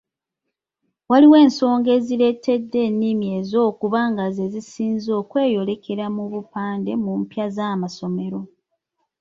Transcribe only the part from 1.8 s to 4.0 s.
ezireetedde ennimi ezo okuba